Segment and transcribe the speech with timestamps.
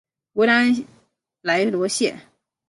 [0.33, 0.83] 维兰
[1.41, 2.19] 莱罗谢。